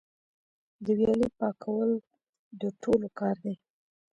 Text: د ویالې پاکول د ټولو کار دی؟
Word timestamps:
د 0.85 0.85
ویالې 0.97 1.27
پاکول 1.39 1.91
د 2.61 2.63
ټولو 2.81 3.07
کار 3.19 3.35
دی؟ 3.43 3.55